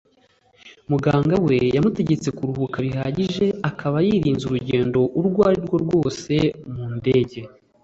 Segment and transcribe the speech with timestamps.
[0.89, 6.33] muganga we yamutegetse kuruhuka bihagije akaba yirinze urugendo urwo ari rwo rwose
[6.73, 7.39] mu ndege